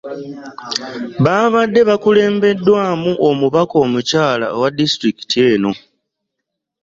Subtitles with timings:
[1.23, 5.71] Baabadde bakulembeddwamu omubaka omukyala owa disitulikiti eno.